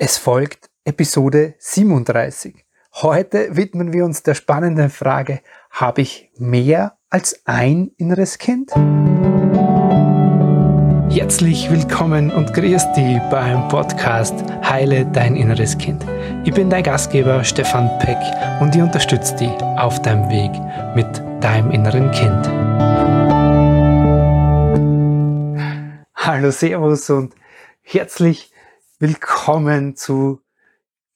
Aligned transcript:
Es 0.00 0.16
folgt 0.16 0.70
Episode 0.84 1.56
37. 1.58 2.54
Heute 3.02 3.56
widmen 3.56 3.92
wir 3.92 4.04
uns 4.04 4.22
der 4.22 4.34
spannenden 4.34 4.90
Frage, 4.90 5.40
habe 5.72 6.02
ich 6.02 6.30
mehr 6.38 6.96
als 7.10 7.42
ein 7.46 7.90
inneres 7.96 8.38
Kind? 8.38 8.70
Herzlich 11.10 11.68
willkommen 11.72 12.30
und 12.30 12.54
grüß 12.54 12.92
dich 12.92 13.18
beim 13.28 13.66
Podcast 13.66 14.34
Heile 14.62 15.04
dein 15.04 15.34
inneres 15.34 15.76
Kind. 15.76 16.06
Ich 16.44 16.54
bin 16.54 16.70
dein 16.70 16.84
Gastgeber 16.84 17.42
Stefan 17.42 17.90
Peck 17.98 18.18
und 18.60 18.76
ich 18.76 18.82
unterstütze 18.82 19.34
dich 19.34 19.50
auf 19.50 20.00
deinem 20.02 20.30
Weg 20.30 20.52
mit 20.94 21.08
deinem 21.42 21.72
inneren 21.72 22.12
Kind. 22.12 22.46
Hallo, 26.14 26.52
Servus 26.52 27.10
und 27.10 27.34
herzlich 27.82 28.52
willkommen 28.52 28.57
zu 29.94 30.42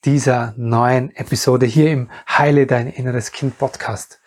dieser 0.05 0.55
neuen 0.57 1.11
Episode 1.17 1.67
hier 1.67 1.90
im 1.90 2.11
Heile 2.29 2.68
dein 2.68 2.86
inneres 2.86 3.32
Kind 3.32 3.59
Podcast. 3.59 4.21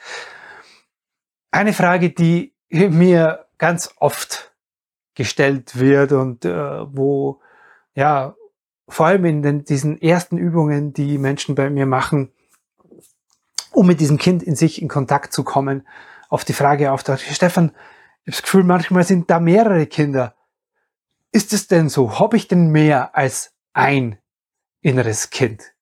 Eine 1.52 1.72
Frage, 1.72 2.10
die 2.10 2.54
mir 2.70 3.46
ganz 3.58 3.94
oft 3.98 4.54
gestellt 5.14 5.80
wird 5.80 6.12
und 6.12 6.44
äh, 6.44 6.52
wo 6.52 7.40
ja 7.94 8.36
vor 8.90 9.06
allem 9.06 9.24
in 9.24 9.42
den, 9.42 9.64
diesen 9.64 10.02
ersten 10.02 10.38
Übungen, 10.38 10.92
die 10.92 11.18
Menschen 11.18 11.56
bei 11.56 11.70
mir 11.70 11.86
machen, 11.86 12.34
um 13.72 13.88
mit 13.88 14.02
diesem 14.02 14.18
Kind 14.18 14.44
in 14.44 14.58
sich 14.58 14.82
in 14.82 14.90
Kontakt 14.90 15.32
zu 15.32 15.46
kommen, 15.46 15.88
auf 16.28 16.44
die 16.44 16.52
Frage 16.52 16.92
auftaucht, 16.92 17.22
Stefan, 17.22 17.68
ich 17.68 17.72
habe 17.72 18.32
das 18.32 18.42
Gefühl, 18.42 18.66
manchmal 18.66 19.06
sind 19.06 19.30
da 19.30 19.40
mehrere 19.40 19.86
Kinder 19.86 20.35
ist 21.36 21.52
es 21.52 21.68
denn 21.68 21.90
so? 21.90 22.18
Habe 22.18 22.38
ich 22.38 22.48
denn 22.48 22.70
mehr 22.70 23.14
als 23.14 23.54
ein 23.74 24.18
inneres 24.82 25.32
Kind? 25.32 25.74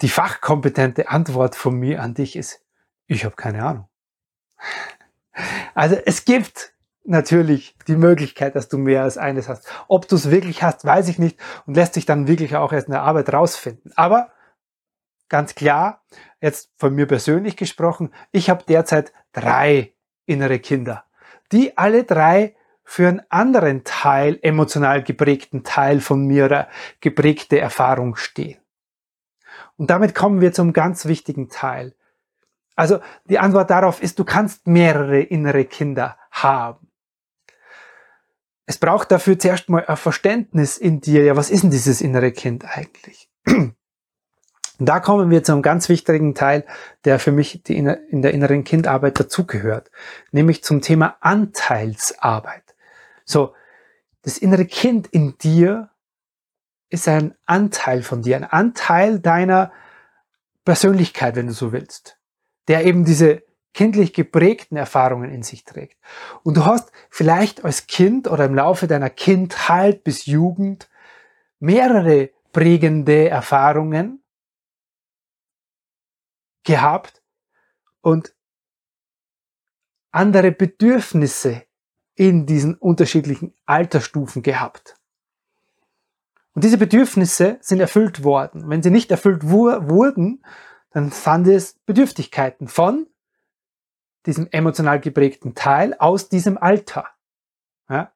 Die 0.00 0.08
fachkompetente 0.08 1.10
Antwort 1.10 1.54
von 1.54 1.74
mir 1.74 2.02
an 2.02 2.14
dich 2.14 2.34
ist, 2.34 2.64
ich 3.06 3.26
habe 3.26 3.36
keine 3.36 3.62
Ahnung. 3.62 3.88
Also 5.74 5.96
es 5.96 6.24
gibt 6.24 6.72
natürlich 7.04 7.76
die 7.86 7.96
Möglichkeit, 7.96 8.56
dass 8.56 8.70
du 8.70 8.78
mehr 8.78 9.02
als 9.02 9.18
eines 9.18 9.50
hast. 9.50 9.68
Ob 9.88 10.08
du 10.08 10.16
es 10.16 10.30
wirklich 10.30 10.62
hast, 10.62 10.86
weiß 10.86 11.08
ich 11.08 11.18
nicht 11.18 11.38
und 11.66 11.74
lässt 11.74 11.92
sich 11.92 12.06
dann 12.06 12.26
wirklich 12.26 12.56
auch 12.56 12.72
erst 12.72 12.86
in 12.86 12.92
der 12.92 13.02
Arbeit 13.02 13.30
rausfinden. 13.34 13.92
Aber 13.96 14.32
ganz 15.28 15.54
klar, 15.54 16.02
jetzt 16.40 16.70
von 16.76 16.94
mir 16.94 17.06
persönlich 17.06 17.56
gesprochen, 17.56 18.12
ich 18.32 18.50
habe 18.50 18.64
derzeit 18.66 19.12
drei 19.32 19.94
innere 20.26 20.58
Kinder, 20.58 21.04
die 21.52 21.76
alle 21.76 22.04
drei 22.04 22.56
für 22.84 23.08
einen 23.08 23.22
anderen 23.30 23.84
Teil, 23.84 24.38
emotional 24.42 25.02
geprägten 25.02 25.64
Teil 25.64 26.00
von 26.00 26.26
mir 26.26 26.68
geprägte 27.00 27.58
Erfahrung 27.58 28.16
stehen. 28.16 28.60
Und 29.76 29.90
damit 29.90 30.14
kommen 30.14 30.40
wir 30.40 30.52
zum 30.52 30.72
ganz 30.72 31.06
wichtigen 31.06 31.48
Teil. 31.48 31.94
Also 32.76 33.00
die 33.24 33.38
Antwort 33.38 33.70
darauf 33.70 34.02
ist, 34.02 34.18
du 34.18 34.24
kannst 34.24 34.66
mehrere 34.66 35.20
innere 35.20 35.64
Kinder 35.64 36.18
haben. 36.30 36.90
Es 38.66 38.78
braucht 38.78 39.10
dafür 39.10 39.38
zuerst 39.38 39.68
mal 39.68 39.84
ein 39.86 39.96
Verständnis 39.96 40.78
in 40.78 41.00
dir. 41.00 41.24
Ja, 41.24 41.36
was 41.36 41.50
ist 41.50 41.62
denn 41.62 41.70
dieses 41.70 42.00
innere 42.00 42.32
Kind 42.32 42.64
eigentlich? 42.64 43.30
Und 44.78 44.86
da 44.86 45.00
kommen 45.00 45.30
wir 45.30 45.44
zu 45.44 45.52
einem 45.52 45.62
ganz 45.62 45.88
wichtigen 45.88 46.34
Teil, 46.34 46.64
der 47.04 47.18
für 47.18 47.32
mich 47.32 47.68
in 47.68 48.22
der 48.22 48.34
inneren 48.34 48.64
Kindarbeit 48.64 49.20
dazugehört, 49.20 49.90
nämlich 50.32 50.64
zum 50.64 50.80
Thema 50.80 51.16
Anteilsarbeit. 51.20 52.74
So, 53.24 53.54
das 54.22 54.38
innere 54.38 54.64
Kind 54.64 55.06
in 55.06 55.38
dir 55.38 55.90
ist 56.90 57.08
ein 57.08 57.34
Anteil 57.46 58.02
von 58.02 58.22
dir, 58.22 58.36
ein 58.36 58.44
Anteil 58.44 59.20
deiner 59.20 59.72
Persönlichkeit, 60.64 61.36
wenn 61.36 61.46
du 61.46 61.52
so 61.52 61.72
willst, 61.72 62.18
der 62.68 62.84
eben 62.84 63.04
diese 63.04 63.42
kindlich 63.74 64.12
geprägten 64.12 64.76
Erfahrungen 64.76 65.30
in 65.30 65.42
sich 65.42 65.64
trägt. 65.64 65.98
Und 66.42 66.56
du 66.56 66.64
hast 66.64 66.90
vielleicht 67.10 67.64
als 67.64 67.86
Kind 67.86 68.28
oder 68.28 68.44
im 68.44 68.54
Laufe 68.54 68.86
deiner 68.86 69.10
Kindheit 69.10 70.04
bis 70.04 70.26
Jugend 70.26 70.88
mehrere 71.58 72.30
prägende 72.52 73.28
Erfahrungen, 73.28 74.23
gehabt 76.64 77.22
und 78.00 78.34
andere 80.10 80.52
Bedürfnisse 80.52 81.64
in 82.14 82.46
diesen 82.46 82.74
unterschiedlichen 82.76 83.54
Altersstufen 83.66 84.42
gehabt. 84.42 84.96
Und 86.54 86.62
diese 86.62 86.78
Bedürfnisse 86.78 87.58
sind 87.60 87.80
erfüllt 87.80 88.22
worden. 88.22 88.68
Wenn 88.68 88.82
sie 88.82 88.90
nicht 88.90 89.10
erfüllt 89.10 89.50
wurden, 89.50 90.44
dann 90.90 91.10
fand 91.10 91.48
es 91.48 91.74
Bedürftigkeiten 91.86 92.68
von 92.68 93.08
diesem 94.26 94.48
emotional 94.52 95.00
geprägten 95.00 95.54
Teil 95.54 95.94
aus 95.98 96.28
diesem 96.28 96.56
Alter. 96.56 97.08
Ja? 97.90 98.12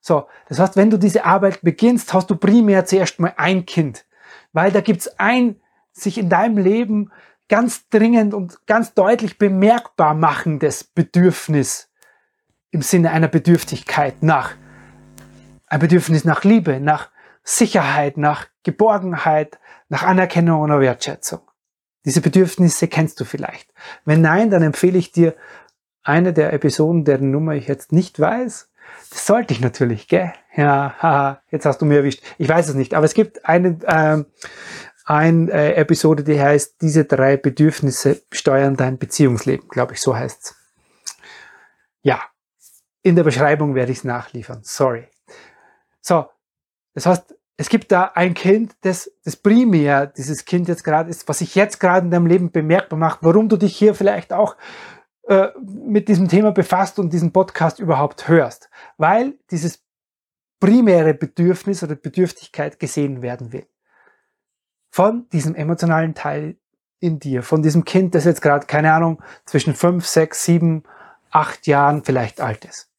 So, 0.00 0.28
das 0.48 0.58
heißt, 0.58 0.76
wenn 0.76 0.90
du 0.90 0.98
diese 0.98 1.24
Arbeit 1.24 1.62
beginnst, 1.62 2.12
hast 2.12 2.30
du 2.30 2.36
primär 2.36 2.84
zuerst 2.84 3.18
mal 3.18 3.32
ein 3.38 3.64
Kind, 3.64 4.04
weil 4.52 4.70
da 4.70 4.82
gibt's 4.82 5.08
ein 5.18 5.60
sich 5.92 6.18
in 6.18 6.28
deinem 6.28 6.58
Leben 6.58 7.10
ganz 7.48 7.88
dringend 7.88 8.34
und 8.34 8.66
ganz 8.66 8.94
deutlich 8.94 9.38
bemerkbar 9.38 10.14
machendes 10.14 10.84
Bedürfnis 10.84 11.90
im 12.70 12.82
Sinne 12.82 13.10
einer 13.10 13.28
Bedürftigkeit 13.28 14.22
nach, 14.22 14.52
ein 15.66 15.80
Bedürfnis 15.80 16.24
nach 16.24 16.44
Liebe, 16.44 16.80
nach 16.80 17.10
Sicherheit, 17.44 18.16
nach 18.16 18.46
Geborgenheit, 18.62 19.58
nach 19.88 20.02
Anerkennung 20.02 20.60
oder 20.60 20.80
Wertschätzung. 20.80 21.40
Diese 22.04 22.20
Bedürfnisse 22.20 22.88
kennst 22.88 23.20
du 23.20 23.24
vielleicht. 23.24 23.72
Wenn 24.04 24.22
nein, 24.22 24.50
dann 24.50 24.62
empfehle 24.62 24.98
ich 24.98 25.12
dir 25.12 25.34
eine 26.02 26.32
der 26.32 26.52
Episoden, 26.52 27.04
deren 27.04 27.30
Nummer 27.30 27.54
ich 27.54 27.68
jetzt 27.68 27.92
nicht 27.92 28.18
weiß. 28.18 28.70
Das 29.10 29.26
sollte 29.26 29.54
ich 29.54 29.60
natürlich, 29.60 30.08
gell? 30.08 30.32
Ja, 30.56 30.94
haha, 30.98 31.42
jetzt 31.50 31.66
hast 31.66 31.78
du 31.78 31.86
mir 31.86 31.98
erwischt. 31.98 32.22
Ich 32.38 32.48
weiß 32.48 32.68
es 32.68 32.74
nicht, 32.74 32.94
aber 32.94 33.06
es 33.06 33.14
gibt 33.14 33.46
eine, 33.46 33.78
äh, 33.86 34.24
eine 35.04 35.50
äh, 35.50 35.74
Episode, 35.74 36.24
die 36.24 36.40
heißt, 36.40 36.80
diese 36.80 37.04
drei 37.04 37.36
Bedürfnisse 37.36 38.22
steuern 38.32 38.76
dein 38.76 38.98
Beziehungsleben, 38.98 39.68
glaube 39.68 39.94
ich, 39.94 40.00
so 40.00 40.16
heißt's. 40.16 40.56
Ja, 42.02 42.20
in 43.02 43.16
der 43.16 43.24
Beschreibung 43.24 43.74
werde 43.74 43.92
ich 43.92 43.98
es 43.98 44.04
nachliefern. 44.04 44.60
Sorry. 44.62 45.08
So, 46.00 46.26
das 46.94 47.06
heißt, 47.06 47.34
es 47.56 47.68
gibt 47.68 47.92
da 47.92 48.12
ein 48.14 48.34
Kind, 48.34 48.74
das, 48.82 49.10
das 49.24 49.36
primär 49.36 50.06
dieses 50.06 50.44
Kind 50.44 50.68
jetzt 50.68 50.84
gerade 50.84 51.10
ist, 51.10 51.28
was 51.28 51.38
sich 51.38 51.54
jetzt 51.54 51.78
gerade 51.80 52.06
in 52.06 52.10
deinem 52.10 52.26
Leben 52.26 52.50
bemerkbar 52.50 52.98
macht, 52.98 53.18
warum 53.22 53.48
du 53.48 53.56
dich 53.56 53.76
hier 53.76 53.94
vielleicht 53.94 54.32
auch 54.32 54.56
äh, 55.28 55.48
mit 55.60 56.08
diesem 56.08 56.28
Thema 56.28 56.50
befasst 56.52 56.98
und 56.98 57.12
diesen 57.12 57.32
Podcast 57.32 57.78
überhaupt 57.78 58.28
hörst. 58.28 58.70
Weil 58.96 59.34
dieses 59.50 59.84
primäre 60.60 61.14
Bedürfnis 61.14 61.82
oder 61.82 61.94
Bedürftigkeit 61.94 62.78
gesehen 62.78 63.22
werden 63.22 63.52
will 63.52 63.66
von 64.92 65.26
diesem 65.30 65.54
emotionalen 65.54 66.14
Teil 66.14 66.56
in 67.00 67.18
dir, 67.18 67.42
von 67.42 67.62
diesem 67.62 67.84
Kind, 67.84 68.14
das 68.14 68.26
jetzt 68.26 68.42
gerade, 68.42 68.66
keine 68.66 68.92
Ahnung, 68.92 69.22
zwischen 69.46 69.74
fünf, 69.74 70.06
sechs, 70.06 70.44
sieben, 70.44 70.84
acht 71.30 71.66
Jahren 71.66 72.04
vielleicht 72.04 72.42
alt 72.42 72.66
ist. 72.66 72.90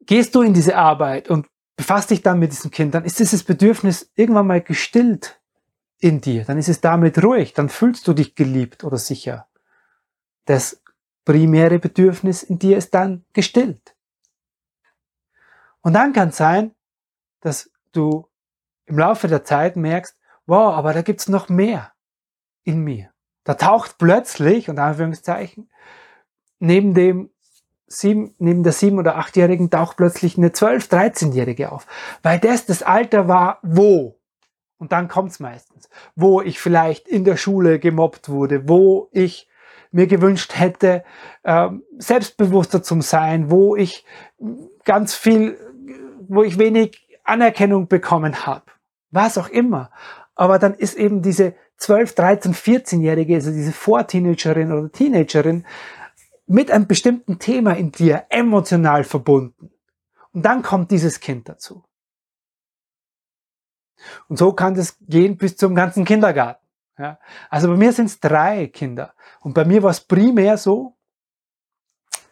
Gehst 0.00 0.34
du 0.34 0.40
in 0.40 0.54
diese 0.54 0.74
Arbeit 0.74 1.28
und 1.28 1.46
befasst 1.76 2.10
dich 2.10 2.22
dann 2.22 2.38
mit 2.38 2.50
diesem 2.50 2.70
Kind, 2.70 2.94
dann 2.94 3.04
ist 3.04 3.18
dieses 3.18 3.44
Bedürfnis 3.44 4.10
irgendwann 4.14 4.46
mal 4.46 4.62
gestillt 4.62 5.38
in 6.00 6.22
dir, 6.22 6.44
dann 6.44 6.56
ist 6.56 6.70
es 6.70 6.80
damit 6.80 7.22
ruhig, 7.22 7.52
dann 7.52 7.68
fühlst 7.68 8.08
du 8.08 8.14
dich 8.14 8.34
geliebt 8.34 8.84
oder 8.84 8.96
sicher. 8.96 9.48
Das 10.46 10.80
primäre 11.26 11.78
Bedürfnis 11.78 12.42
in 12.42 12.58
dir 12.58 12.78
ist 12.78 12.94
dann 12.94 13.26
gestillt. 13.34 13.94
Und 15.82 15.92
dann 15.92 16.14
kann 16.14 16.30
es 16.30 16.38
sein, 16.38 16.74
dass 17.40 17.70
du 17.92 18.28
im 18.88 18.98
Laufe 18.98 19.28
der 19.28 19.44
Zeit 19.44 19.76
merkst, 19.76 20.16
wow, 20.46 20.74
aber 20.74 20.92
da 20.92 21.02
gibt's 21.02 21.28
noch 21.28 21.48
mehr 21.48 21.92
in 22.64 22.82
mir. 22.82 23.10
Da 23.44 23.54
taucht 23.54 23.98
plötzlich, 23.98 24.68
unter 24.68 24.82
Anführungszeichen, 24.82 25.70
neben 26.58 26.94
dem 26.94 27.30
sieben, 27.86 28.34
neben 28.38 28.62
der 28.62 28.72
sieben- 28.72 28.98
oder 28.98 29.16
achtjährigen 29.16 29.70
taucht 29.70 29.96
plötzlich 29.96 30.36
eine 30.36 30.52
zwölf-, 30.52 30.88
dreizehnjährige 30.88 31.72
auf. 31.72 31.86
Weil 32.22 32.38
das 32.38 32.66
das 32.66 32.82
Alter 32.82 33.28
war, 33.28 33.58
wo? 33.62 34.18
Und 34.78 34.92
dann 34.92 35.08
kommt's 35.08 35.40
meistens. 35.40 35.88
Wo 36.14 36.40
ich 36.40 36.60
vielleicht 36.60 37.08
in 37.08 37.24
der 37.24 37.36
Schule 37.36 37.78
gemobbt 37.78 38.28
wurde, 38.28 38.68
wo 38.68 39.08
ich 39.12 39.48
mir 39.90 40.06
gewünscht 40.06 40.58
hätte, 40.58 41.02
ähm, 41.44 41.82
selbstbewusster 41.96 42.82
zu 42.82 43.00
sein, 43.00 43.50
wo 43.50 43.74
ich 43.74 44.04
ganz 44.84 45.14
viel, 45.14 45.58
wo 46.28 46.42
ich 46.42 46.58
wenig 46.58 47.08
Anerkennung 47.24 47.88
bekommen 47.88 48.46
habe 48.46 48.64
was 49.10 49.38
auch 49.38 49.48
immer. 49.48 49.90
Aber 50.34 50.58
dann 50.58 50.74
ist 50.74 50.94
eben 50.94 51.22
diese 51.22 51.54
12, 51.78 52.14
13, 52.14 52.54
14-Jährige, 52.54 53.34
also 53.34 53.50
diese 53.50 53.72
Vorteenagerin 53.72 54.72
oder 54.72 54.90
Teenagerin, 54.90 55.66
mit 56.46 56.70
einem 56.70 56.86
bestimmten 56.86 57.38
Thema 57.38 57.72
in 57.72 57.92
dir 57.92 58.26
emotional 58.30 59.04
verbunden. 59.04 59.70
Und 60.32 60.44
dann 60.44 60.62
kommt 60.62 60.90
dieses 60.90 61.20
Kind 61.20 61.48
dazu. 61.48 61.84
Und 64.28 64.38
so 64.38 64.52
kann 64.52 64.74
das 64.74 64.96
gehen 65.00 65.36
bis 65.36 65.56
zum 65.56 65.74
ganzen 65.74 66.04
Kindergarten. 66.04 66.64
Ja. 66.98 67.18
Also 67.50 67.68
bei 67.68 67.76
mir 67.76 67.92
sind 67.92 68.06
es 68.06 68.20
drei 68.20 68.66
Kinder. 68.68 69.14
Und 69.40 69.54
bei 69.54 69.64
mir 69.64 69.82
war 69.82 69.90
es 69.90 70.00
primär 70.00 70.56
so, 70.56 70.96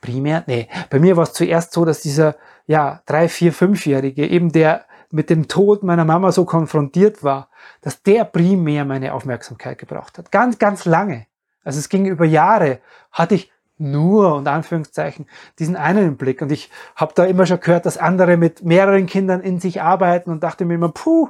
primär, 0.01 0.45
nee, 0.47 0.69
bei 0.91 0.99
mir 0.99 1.17
war 1.17 1.25
es 1.25 1.33
zuerst 1.33 1.73
so, 1.73 1.85
dass 1.85 2.01
dieser, 2.01 2.37
ja, 2.67 3.03
drei, 3.07 3.29
vier, 3.29 3.53
fünfjährige, 3.53 4.27
eben 4.27 4.53
der 4.53 4.86
mit 5.13 5.31
dem 5.31 5.49
Tod 5.49 5.83
meiner 5.83 6.05
Mama 6.05 6.33
so 6.33 6.45
konfrontiert 6.45 7.23
war, 7.23 7.49
dass 7.81 8.03
der 8.03 8.25
primär 8.25 8.85
meine 8.85 9.15
Aufmerksamkeit 9.15 9.79
gebraucht 9.79 10.19
hat. 10.19 10.33
Ganz, 10.33 10.59
ganz 10.59 10.85
lange. 10.85 11.27
Also 11.65 11.79
es 11.79 11.89
ging 11.89 12.07
über 12.07 12.25
Jahre, 12.25 12.81
hatte 13.11 13.35
ich 13.35 13.53
nur, 13.79 14.35
und 14.35 14.49
Anführungszeichen, 14.49 15.27
diesen 15.59 15.77
einen 15.77 16.17
Blick. 16.17 16.41
Und 16.41 16.51
ich 16.51 16.71
habe 16.95 17.13
da 17.15 17.25
immer 17.25 17.47
schon 17.47 17.61
gehört, 17.61 17.87
dass 17.87 17.99
andere 17.99 18.37
mit 18.37 18.65
mehreren 18.65 19.07
Kindern 19.07 19.43
in 19.43 19.61
sich 19.61 19.83
arbeiten 19.83 20.31
und 20.31 20.43
dachte 20.43 20.65
mir 20.65 20.75
immer, 20.75 20.91
puh, 20.91 21.29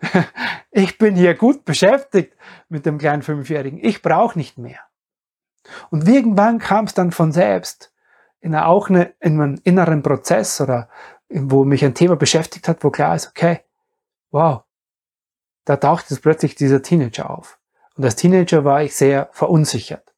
ich 0.70 0.98
bin 0.98 1.14
hier 1.14 1.34
gut 1.34 1.64
beschäftigt 1.64 2.34
mit 2.68 2.86
dem 2.86 2.98
kleinen 2.98 3.22
Fünfjährigen. 3.22 3.78
Ich 3.82 4.02
brauche 4.02 4.38
nicht 4.38 4.58
mehr. 4.58 4.80
Und 5.90 6.08
irgendwann 6.08 6.58
kam 6.58 6.86
es 6.86 6.94
dann 6.94 7.10
von 7.10 7.32
selbst 7.32 7.92
in 8.40 8.54
auch 8.54 8.90
eine, 8.90 9.14
in 9.20 9.40
einen 9.40 9.60
inneren 9.64 10.02
Prozess 10.02 10.60
oder 10.60 10.88
wo 11.34 11.64
mich 11.64 11.84
ein 11.84 11.94
Thema 11.94 12.16
beschäftigt 12.16 12.68
hat, 12.68 12.84
wo 12.84 12.90
klar 12.90 13.14
ist, 13.16 13.28
okay, 13.28 13.60
wow, 14.30 14.62
da 15.64 15.76
taucht 15.76 16.10
jetzt 16.10 16.22
plötzlich 16.22 16.54
dieser 16.54 16.82
Teenager 16.82 17.30
auf. 17.30 17.58
Und 17.96 18.04
als 18.04 18.16
Teenager 18.16 18.64
war 18.64 18.82
ich 18.82 18.94
sehr 18.94 19.28
verunsichert. 19.32 20.14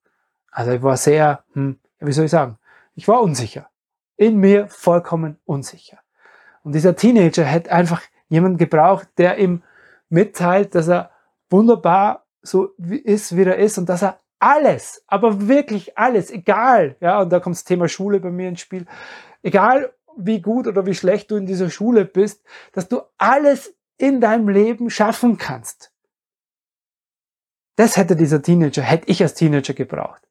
Also 0.51 0.73
ich 0.73 0.83
war 0.83 0.97
sehr, 0.97 1.45
hm, 1.53 1.79
wie 2.01 2.13
soll 2.13 2.27
ich 2.27 2.31
sagen, 2.31 2.59
ich 2.95 3.09
war 3.09 3.23
unsicher. 3.23 3.69
In 4.17 4.39
mir 4.39 4.69
vollkommen 4.69 5.39
unsicher. 5.45 5.99
Und 6.63 6.75
dieser 6.75 6.97
Teenager 6.97 7.45
hätte 7.45 7.71
einfach 7.73 8.03
jemanden 8.29 8.59
gebraucht, 8.59 9.09
der 9.19 9.39
ihm 9.39 9.63
mitteilt, 10.09 10.75
dass 10.75 10.89
er 10.89 11.11
wunderbar 11.51 12.25
so 12.43 12.71
ist, 12.79 13.37
wie 13.37 13.43
er 13.43 13.57
ist 13.57 13.79
und 13.79 13.89
dass 13.89 14.03
er 14.03 14.21
alles, 14.39 15.03
aber 15.07 15.49
wirklich 15.49 15.97
alles, 15.99 16.31
egal, 16.31 16.97
ja, 17.01 17.21
und 17.21 17.31
da 17.31 17.41
kommt 17.41 17.57
das 17.57 17.65
Thema 17.65 17.89
Schule 17.89 18.21
bei 18.21 18.31
mir 18.31 18.49
ins 18.49 18.61
Spiel, 18.61 18.87
egal 19.43 19.93
wie 20.17 20.41
gut 20.41 20.67
oder 20.67 20.87
wie 20.87 20.95
schlecht 20.95 21.31
du 21.31 21.37
in 21.37 21.47
dieser 21.47 21.71
Schule 21.71 22.05
bist, 22.05 22.43
dass 22.73 22.89
du 22.89 23.03
alles 23.19 23.75
in 23.99 24.21
deinem 24.21 24.49
Leben 24.49 24.91
schaffen 24.91 25.39
kannst. 25.39 25.93
Das 27.77 27.97
hätte 27.97 28.17
dieser 28.17 28.43
Teenager, 28.43 28.83
hätte 28.83 29.09
ich 29.09 29.23
als 29.23 29.35
Teenager 29.35 29.75
gebraucht. 29.75 30.23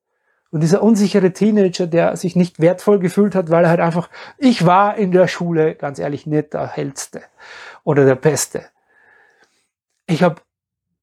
Und 0.52 0.62
dieser 0.62 0.82
unsichere 0.82 1.34
Teenager, 1.34 1.88
der 1.88 2.16
sich 2.18 2.36
nicht 2.36 2.60
wertvoll 2.60 3.00
gefühlt 3.00 3.36
hat, 3.36 3.50
weil 3.50 3.66
er 3.66 3.70
halt 3.70 3.80
einfach, 3.80 4.10
ich 4.38 4.66
war 4.66 4.96
in 4.96 5.12
der 5.12 5.28
Schule, 5.28 5.76
ganz 5.76 6.00
ehrlich, 6.00 6.26
nicht 6.26 6.54
der 6.54 6.68
hellste 6.68 7.22
oder 7.84 8.06
der 8.06 8.16
beste. 8.16 8.66
Ich 10.08 10.24
habe 10.24 10.42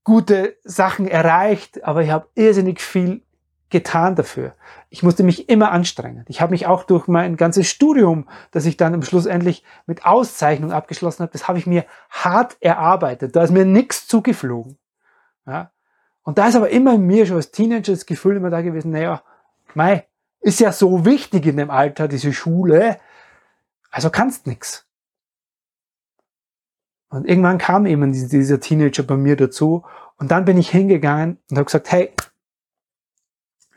gute 0.04 0.56
Sachen 0.64 1.06
erreicht, 1.06 1.84
aber 1.84 2.02
ich 2.02 2.10
habe 2.10 2.28
irrsinnig 2.34 2.80
viel 2.80 3.22
getan 3.72 4.14
dafür. 4.14 4.54
Ich 4.90 5.02
musste 5.02 5.24
mich 5.24 5.48
immer 5.48 5.72
anstrengen. 5.72 6.24
Ich 6.28 6.40
habe 6.40 6.52
mich 6.52 6.66
auch 6.66 6.84
durch 6.84 7.08
mein 7.08 7.36
ganzes 7.36 7.68
Studium, 7.68 8.28
das 8.52 8.66
ich 8.66 8.76
dann 8.76 8.94
im 8.94 9.02
Schluss 9.02 9.26
endlich 9.26 9.64
mit 9.86 10.06
Auszeichnung 10.06 10.70
abgeschlossen 10.70 11.22
habe, 11.22 11.32
das 11.32 11.48
habe 11.48 11.58
ich 11.58 11.66
mir 11.66 11.84
hart 12.10 12.56
erarbeitet. 12.60 13.34
Da 13.34 13.42
ist 13.42 13.50
mir 13.50 13.64
nichts 13.64 14.06
zugeflogen. 14.06 14.78
Ja? 15.46 15.72
Und 16.22 16.38
da 16.38 16.46
ist 16.46 16.54
aber 16.54 16.70
immer 16.70 16.94
in 16.94 17.06
mir 17.06 17.26
schon 17.26 17.36
als 17.36 17.50
Teenager 17.50 17.92
das 17.92 18.06
Gefühl 18.06 18.36
immer 18.36 18.50
da 18.50 18.62
gewesen, 18.62 18.92
naja, 18.92 19.22
mei, 19.74 20.06
ist 20.40 20.60
ja 20.60 20.72
so 20.72 21.04
wichtig 21.04 21.46
in 21.46 21.56
dem 21.56 21.70
Alter, 21.70 22.06
diese 22.06 22.32
Schule, 22.32 22.98
also 23.90 24.10
kannst 24.10 24.46
nix. 24.46 24.86
Und 27.08 27.26
irgendwann 27.26 27.58
kam 27.58 27.86
eben 27.86 28.12
dieser 28.12 28.60
Teenager 28.60 29.02
bei 29.02 29.16
mir 29.16 29.36
dazu 29.36 29.84
und 30.16 30.30
dann 30.30 30.44
bin 30.44 30.58
ich 30.58 30.70
hingegangen 30.70 31.38
und 31.50 31.56
habe 31.56 31.66
gesagt, 31.66 31.90
hey, 31.92 32.12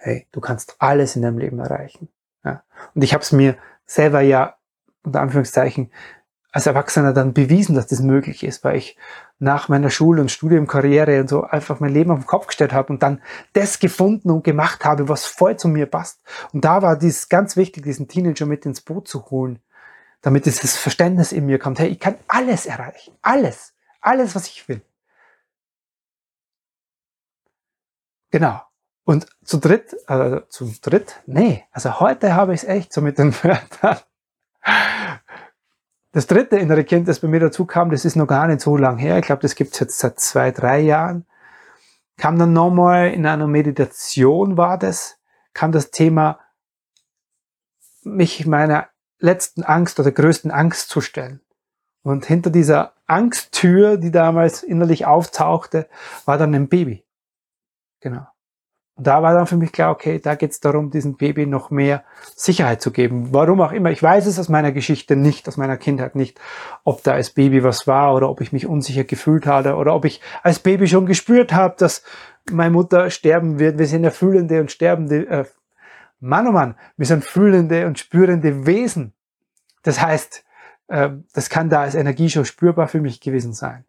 hey, 0.06 0.28
du 0.31 0.40
kannst 0.40 0.75
alles 0.78 1.16
in 1.16 1.24
deinem 1.24 1.40
Leben 1.40 1.60
erreichen. 1.60 2.10
Ja. 2.44 2.63
Und 2.94 3.04
ich 3.04 3.13
habe 3.13 3.24
es 3.24 3.31
mir 3.31 3.57
selber 3.88 4.22
ja, 4.22 4.56
unter 5.04 5.22
Anführungszeichen, 5.22 5.92
als 6.52 6.68
Erwachsener 6.68 7.12
dann 7.12 7.34
bewiesen, 7.34 7.75
dass 7.75 7.88
das 7.88 8.02
möglich 8.02 8.44
ist, 8.44 8.63
weil 8.63 8.78
ich 8.78 8.98
nach 9.40 9.68
meiner 9.68 9.90
Schule 9.90 10.22
und 10.22 10.31
Studiumkarriere 10.31 11.19
und 11.19 11.28
so 11.28 11.44
einfach 11.44 11.80
mein 11.80 11.92
Leben 11.92 12.12
auf 12.12 12.19
den 12.19 12.28
Kopf 12.28 12.48
gestellt 12.48 12.72
habe 12.72 12.94
und 12.94 13.02
dann 13.02 13.22
das 13.54 13.80
gefunden 13.80 14.30
und 14.30 14.44
gemacht 14.44 14.86
habe, 14.86 15.10
was 15.10 15.25
voll 15.25 15.57
zu 15.57 15.68
mir 15.68 15.88
passt. 15.88 16.22
Und 16.54 16.63
da 16.63 16.81
war 16.84 16.98
dies 16.98 17.28
ganz 17.28 17.57
wichtig, 17.57 17.84
diesen 17.84 18.07
Teenager 18.07 18.46
mit 18.46 18.66
ins 18.66 18.81
Boot 18.81 19.07
zu 19.07 19.25
holen, 19.31 19.60
damit 20.22 20.46
dieses 20.46 20.78
Verständnis 20.78 21.31
in 21.31 21.48
mir 21.48 21.57
kommt, 21.57 21.80
hey, 21.80 21.90
ich 21.90 22.00
kann 22.00 22.16
alles 22.28 22.68
erreichen, 22.68 23.13
alles, 23.24 23.74
alles, 24.02 24.36
was 24.36 24.48
ich 24.48 24.69
will. 24.69 24.81
Genau. 28.31 28.62
Und 29.06 29.28
zu 29.44 29.60
dritt, 29.60 29.96
also 30.07 30.40
zu 30.50 30.74
dritt, 30.81 31.22
nee, 31.28 31.63
also 31.72 32.00
heute 32.00 32.34
habe 32.34 32.56
ich 32.56 32.63
es 32.63 32.68
echt 32.68 32.92
so 32.92 33.02
mit 33.02 33.19
den 33.19 33.34
Wörtern. 33.44 34.00
Das 36.12 36.28
dritte 36.28 36.57
innere 36.57 36.84
Kind, 36.84 37.07
das 37.07 37.19
bei 37.19 37.28
mir 37.28 37.40
dazu 37.40 37.66
kam, 37.66 37.92
das 37.92 38.04
ist 38.04 38.16
noch 38.16 38.25
gar 38.25 38.48
nicht 38.48 38.62
so 38.62 38.75
lang 38.78 38.98
her. 38.98 39.19
Ich 39.19 39.25
glaube, 39.25 39.44
das 39.44 39.56
gibt 39.56 39.74
es 39.74 39.80
jetzt 39.80 40.00
seit 40.00 40.19
zwei, 40.19 40.52
drei 40.52 40.80
Jahren. 40.80 41.25
Kam 42.18 42.40
dann 42.40 42.54
nochmal 42.54 43.12
in 43.12 43.25
einer 43.25 43.48
Meditation 43.48 44.57
war 44.57 44.80
das, 44.80 45.19
kam 45.54 45.72
das 45.72 45.92
Thema, 45.92 46.40
mich 48.04 48.46
meiner 48.48 48.88
letzten 49.19 49.63
Angst 49.63 50.00
oder 50.00 50.12
größten 50.12 50.52
Angst 50.52 50.90
zu 50.90 51.02
stellen. 51.02 51.42
Und 52.02 52.25
hinter 52.25 52.50
dieser 52.50 52.94
Angsttür, 53.07 53.98
die 53.98 54.12
damals 54.12 54.63
innerlich 54.63 55.06
auftauchte, 55.06 55.88
war 56.25 56.38
dann 56.38 56.56
ein 56.56 56.69
Baby. 56.69 57.06
Genau. 58.00 58.25
Und 58.97 59.07
da 59.07 59.21
war 59.21 59.33
dann 59.33 59.45
für 59.45 59.57
mich 59.57 59.74
klar, 59.74 59.92
okay, 59.92 60.19
da 60.19 60.36
geht 60.36 60.51
es 60.51 60.62
darum, 60.62 60.89
diesem 60.89 61.18
Baby 61.18 61.45
noch 61.45 61.69
mehr 61.69 62.06
Sicherheit 62.36 62.81
zu 62.81 62.92
geben. 62.92 63.33
Warum 63.33 63.59
auch 63.59 63.74
immer. 63.74 63.92
Ich 63.92 64.01
weiß 64.01 64.25
es 64.25 64.39
aus 64.39 64.47
meiner 64.47 64.71
Geschichte 64.71 65.18
nicht, 65.18 65.50
aus 65.50 65.57
meiner 65.57 65.75
Kindheit 65.75 66.15
nicht, 66.15 66.39
ob 66.86 67.03
da 67.03 67.12
als 67.12 67.31
Baby 67.31 67.63
was 67.63 67.88
war 67.88 68.15
oder 68.15 68.30
ob 68.30 68.39
ich 68.39 68.53
mich 68.53 68.65
unsicher 68.65 69.03
gefühlt 69.03 69.47
hatte 69.47 69.75
oder 69.75 69.94
ob 69.94 70.06
ich 70.06 70.21
als 70.44 70.59
Baby 70.59 70.88
schon 70.88 71.06
gespürt 71.06 71.51
habe, 71.51 71.75
dass 71.77 72.03
meine 72.50 72.71
Mutter 72.71 73.09
sterben 73.09 73.59
wird. 73.59 73.77
Wir 73.77 73.88
sind 73.88 74.06
ja 74.06 74.12
fühlende 74.12 74.62
und 74.62 74.71
sterbende, 74.71 75.27
äh, 75.27 75.45
Mann 76.21 76.47
oh 76.47 76.51
Mann, 76.51 76.75
wir 76.95 77.06
sind 77.06 77.25
fühlende 77.25 77.88
und 77.88 78.00
spürende 78.00 78.65
Wesen. 78.65 79.13
Das 79.83 80.01
heißt, 80.01 80.45
äh, 80.88 81.09
das 81.33 81.49
kann 81.49 81.69
da 81.69 81.81
als 81.81 81.95
Energie 81.95 82.30
schon 82.30 82.45
spürbar 82.45 82.87
für 82.87 83.02
mich 83.02 83.19
gewesen 83.19 83.52
sein. 83.52 83.83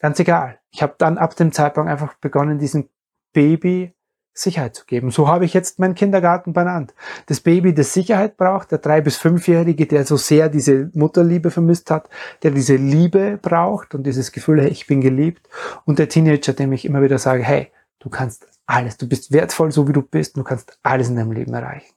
Ganz 0.00 0.18
egal. 0.18 0.58
Ich 0.70 0.82
habe 0.82 0.96
dann 0.98 1.18
ab 1.18 1.36
dem 1.36 1.52
Zeitpunkt 1.52 1.88
einfach 1.88 2.14
begonnen, 2.14 2.58
diesem 2.58 2.88
Baby 3.32 3.94
Sicherheit 4.32 4.76
zu 4.76 4.86
geben. 4.86 5.10
So 5.10 5.26
habe 5.26 5.44
ich 5.44 5.54
jetzt 5.54 5.78
meinen 5.78 5.94
Kindergarten 5.94 6.52
benannt. 6.52 6.94
Das 7.26 7.40
Baby, 7.40 7.74
das 7.74 7.92
Sicherheit 7.92 8.36
braucht, 8.36 8.70
der 8.70 8.78
drei- 8.78 9.00
bis 9.00 9.16
fünfjährige, 9.16 9.86
der 9.86 10.04
so 10.04 10.16
sehr 10.16 10.48
diese 10.48 10.90
Mutterliebe 10.94 11.50
vermisst 11.50 11.90
hat, 11.90 12.08
der 12.42 12.52
diese 12.52 12.76
Liebe 12.76 13.38
braucht 13.40 13.94
und 13.94 14.04
dieses 14.04 14.30
Gefühl, 14.30 14.62
hey, 14.62 14.68
ich 14.68 14.86
bin 14.86 15.00
geliebt. 15.00 15.48
Und 15.84 15.98
der 15.98 16.08
Teenager, 16.08 16.52
dem 16.52 16.72
ich 16.72 16.84
immer 16.84 17.02
wieder 17.02 17.18
sage, 17.18 17.42
hey, 17.42 17.72
du 17.98 18.08
kannst 18.10 18.46
alles, 18.66 18.96
du 18.96 19.08
bist 19.08 19.32
wertvoll, 19.32 19.72
so 19.72 19.88
wie 19.88 19.92
du 19.92 20.02
bist, 20.02 20.36
du 20.36 20.44
kannst 20.44 20.78
alles 20.82 21.08
in 21.08 21.16
deinem 21.16 21.32
Leben 21.32 21.54
erreichen. 21.54 21.94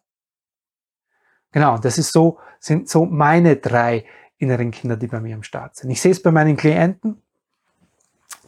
Genau, 1.52 1.78
das 1.78 1.98
ist 1.98 2.14
so, 2.14 2.40
sind 2.60 2.90
so 2.90 3.06
meine 3.06 3.58
drei 3.58 4.06
inneren 4.38 4.72
Kinder, 4.72 4.98
die 4.98 5.08
bei 5.08 5.20
mir 5.20 5.36
am 5.36 5.44
Start 5.44 5.76
sind. 5.76 5.92
Ich 5.92 6.02
sehe 6.02 6.12
es 6.12 6.22
bei 6.22 6.32
meinen 6.32 6.56
Klienten, 6.58 7.22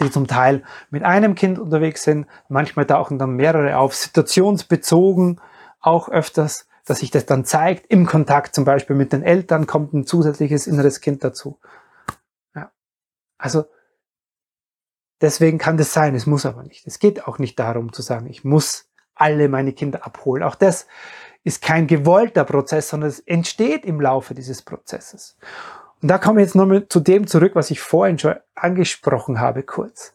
die 0.02 0.12
zum 0.12 0.28
Teil 0.28 0.64
mit 0.90 1.04
einem 1.04 1.36
Kind 1.36 1.60
unterwegs 1.60 2.04
sind. 2.04 2.28
Manchmal 2.50 2.86
tauchen 2.86 3.20
dann 3.20 3.32
mehrere 3.36 3.78
auf, 3.78 3.96
situationsbezogen 3.96 5.40
auch 5.80 6.10
öfters, 6.10 6.68
dass 6.86 7.00
sich 7.00 7.12
das 7.12 7.26
dann 7.26 7.46
zeigt. 7.46 7.88
Im 7.88 8.06
Kontakt 8.06 8.56
zum 8.56 8.66
Beispiel 8.66 8.96
mit 8.96 9.14
den 9.14 9.24
Eltern 9.24 9.68
kommt 9.68 9.94
ein 9.94 10.06
zusätzliches 10.06 10.68
inneres 10.68 11.02
Kind 11.02 11.24
dazu. 11.24 11.60
Ja. 12.56 12.72
Also 13.38 13.66
deswegen 15.22 15.58
kann 15.58 15.78
das 15.78 15.94
sein, 15.94 16.16
es 16.16 16.26
muss 16.26 16.46
aber 16.46 16.64
nicht. 16.64 16.88
Es 16.88 17.00
geht 17.00 17.28
auch 17.28 17.38
nicht 17.38 17.60
darum 17.60 17.94
zu 17.94 18.02
sagen, 18.02 18.28
ich 18.28 18.44
muss 18.44 18.90
alle 19.16 19.48
meine 19.48 19.74
Kinder 19.74 20.06
abholen. 20.06 20.44
Auch 20.44 20.56
das 20.56 20.88
ist 21.44 21.62
kein 21.62 21.88
gewollter 21.88 22.46
Prozess, 22.46 22.90
sondern 22.90 23.10
es 23.10 23.20
entsteht 23.20 23.86
im 23.86 24.02
Laufe 24.02 24.34
dieses 24.34 24.62
Prozesses. 24.62 25.38
Und 26.04 26.10
da 26.10 26.18
komme 26.18 26.42
ich 26.42 26.48
jetzt 26.48 26.56
nochmal 26.56 26.86
zu 26.90 27.00
dem 27.00 27.28
zurück, 27.28 27.56
was 27.56 27.72
ich 27.72 27.80
vorhin 27.80 28.20
schon 28.20 28.36
angesprochen 28.56 29.40
habe, 29.40 29.64
kurz. 29.64 30.14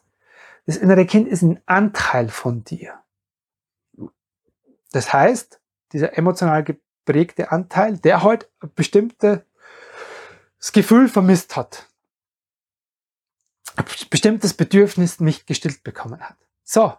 Das 0.67 0.77
innere 0.77 1.07
Kind 1.07 1.27
ist 1.27 1.41
ein 1.41 1.59
Anteil 1.65 2.29
von 2.29 2.63
dir. 2.63 2.99
Das 4.91 5.11
heißt, 5.11 5.59
dieser 5.91 6.15
emotional 6.15 6.63
geprägte 6.63 7.51
Anteil, 7.51 7.97
der 7.97 8.21
heute 8.21 8.47
ein 8.59 8.71
bestimmtes 8.75 9.41
Gefühl 10.73 11.09
vermisst 11.09 11.55
hat, 11.55 11.87
ein 13.75 13.85
bestimmtes 14.11 14.53
Bedürfnis 14.53 15.19
nicht 15.19 15.47
gestillt 15.47 15.83
bekommen 15.83 16.21
hat. 16.21 16.37
So, 16.63 16.93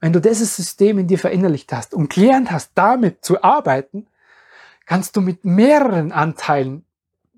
wenn 0.00 0.12
du 0.12 0.20
dieses 0.20 0.56
System 0.56 0.98
in 0.98 1.06
dir 1.06 1.20
verinnerlicht 1.20 1.72
hast 1.72 1.94
und 1.94 2.12
gelernt 2.12 2.50
hast, 2.50 2.72
damit 2.74 3.24
zu 3.24 3.44
arbeiten, 3.44 4.08
kannst 4.86 5.14
du 5.14 5.20
mit 5.20 5.44
mehreren 5.44 6.10
Anteilen, 6.10 6.84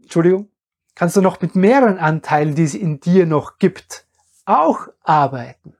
Entschuldigung, 0.00 0.49
kannst 1.00 1.16
du 1.16 1.23
noch 1.23 1.40
mit 1.40 1.57
mehreren 1.57 1.97
Anteilen, 1.97 2.54
die 2.54 2.62
es 2.62 2.75
in 2.75 3.00
dir 3.00 3.25
noch 3.25 3.57
gibt, 3.57 4.04
auch 4.45 4.88
arbeiten. 5.02 5.75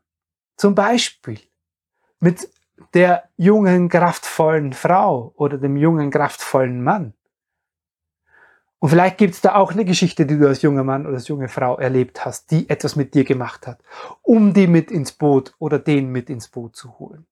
Zum 0.57 0.75
Beispiel 0.75 1.39
mit 2.21 2.49
der 2.95 3.25
jungen, 3.37 3.91
kraftvollen 3.91 4.73
Frau 4.73 5.35
oder 5.37 5.59
dem 5.59 5.77
jungen, 5.77 6.11
kraftvollen 6.11 6.83
Mann. 6.83 7.13
Und 8.79 8.89
vielleicht 8.89 9.19
gibt 9.19 9.35
es 9.35 9.43
da 9.43 9.57
auch 9.57 9.73
eine 9.73 9.85
Geschichte, 9.85 10.25
die 10.25 10.39
du 10.39 10.49
als 10.49 10.63
junger 10.63 10.85
Mann 10.85 11.05
oder 11.05 11.17
als 11.17 11.29
junge 11.29 11.49
Frau 11.49 11.77
erlebt 11.77 12.25
hast, 12.25 12.51
die 12.51 12.71
etwas 12.71 12.97
mit 12.97 13.13
dir 13.13 13.25
gemacht 13.25 13.67
hat, 13.67 13.83
um 14.23 14.55
die 14.55 14.67
mit 14.67 14.91
ins 14.91 15.13
Boot 15.13 15.55
oder 15.59 15.79
den 15.79 16.09
mit 16.09 16.31
ins 16.31 16.49
Boot 16.49 16.77
zu 16.77 16.99
holen. 16.99 17.27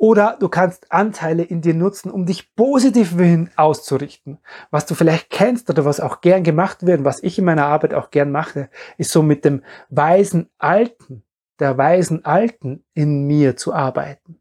Oder 0.00 0.38
du 0.40 0.48
kannst 0.48 0.90
Anteile 0.90 1.42
in 1.42 1.60
dir 1.60 1.74
nutzen, 1.74 2.10
um 2.10 2.24
dich 2.24 2.56
positiv 2.56 3.16
auszurichten. 3.56 4.38
Was 4.70 4.86
du 4.86 4.94
vielleicht 4.94 5.28
kennst 5.28 5.68
oder 5.68 5.84
was 5.84 6.00
auch 6.00 6.22
gern 6.22 6.42
gemacht 6.42 6.86
wird, 6.86 7.04
was 7.04 7.22
ich 7.22 7.38
in 7.38 7.44
meiner 7.44 7.66
Arbeit 7.66 7.92
auch 7.92 8.10
gern 8.10 8.32
mache, 8.32 8.70
ist 8.96 9.12
so 9.12 9.22
mit 9.22 9.44
dem 9.44 9.62
weisen 9.90 10.48
Alten, 10.56 11.22
der 11.58 11.76
weisen 11.76 12.24
Alten 12.24 12.82
in 12.94 13.26
mir 13.26 13.56
zu 13.56 13.74
arbeiten. 13.74 14.40